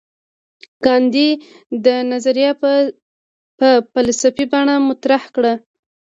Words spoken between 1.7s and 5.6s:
دا نظریه په فلسفي بڼه مطرح کړه.